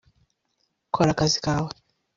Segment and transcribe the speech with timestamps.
[0.93, 1.69] kora akazi kawe